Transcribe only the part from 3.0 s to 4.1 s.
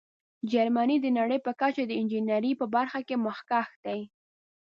کې مخکښ دی.